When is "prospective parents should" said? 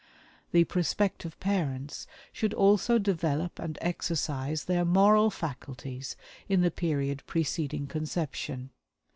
0.63-2.55